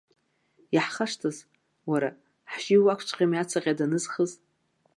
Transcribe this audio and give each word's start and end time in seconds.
Иаҳхашҭыз, 0.75 1.37
уара, 1.89 2.09
ҳжьи 2.51 2.83
уакәҵәҟьами 2.85 3.41
ацаҟьа 3.41 3.77
данызхыз. 3.79 4.31